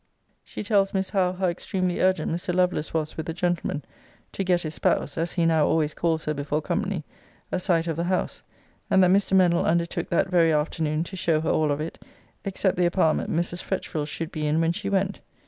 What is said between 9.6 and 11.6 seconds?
undertook that very afternoon to show her